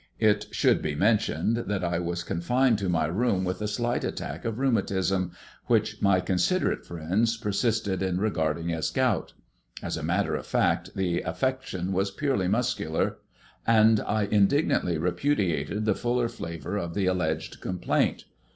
It 0.17 0.47
should 0.51 0.81
be 0.81 0.95
mentioned 0.95 1.57
that 1.67 1.83
I 1.83 1.99
was 1.99 2.23
confined 2.23 2.79
to 2.79 2.89
my 2.89 3.05
room 3.05 3.43
with 3.43 3.61
a 3.61 3.67
slight 3.67 4.03
attack 4.03 4.45
of 4.45 4.57
rheumatism, 4.57 5.29
which 5.67 6.01
my 6.01 6.19
considerate 6.19 6.87
friends 6.87 7.37
persisted 7.37 8.01
in 8.01 8.17
regarding 8.17 8.73
as 8.73 8.89
gout. 8.89 9.33
As 9.83 9.97
a 9.97 10.01
matter 10.03 10.33
of 10.35 10.47
fact 10.47 10.95
the 10.95 11.21
affection 11.21 11.93
was 11.93 12.09
purely 12.09 12.47
muscular, 12.47 13.17
and 13.67 13.99
I 13.99 14.23
indignantly 14.23 14.97
repudiated 14.97 15.85
the 15.85 15.93
fuller 15.93 16.27
flavour 16.29 16.77
of 16.77 16.95
the 16.95 17.05
alleged 17.05 17.61
complaint. 17.61 18.25